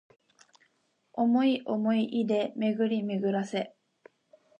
[1.13, 3.75] 想おもい出で巡めぐらせ